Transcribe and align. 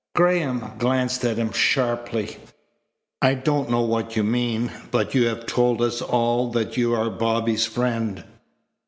Graham 0.15 0.63
glanced 0.79 1.23
at 1.25 1.37
him 1.37 1.51
sharply. 1.51 2.37
"I 3.21 3.35
don't 3.35 3.69
know 3.69 3.81
what 3.83 4.15
you 4.15 4.23
mean, 4.23 4.71
but 4.89 5.13
you 5.13 5.27
have 5.27 5.45
told 5.45 5.79
us 5.79 6.01
all 6.01 6.49
that 6.53 6.75
you 6.75 6.95
are 6.95 7.11
Bobby's 7.11 7.67
friend." 7.67 8.23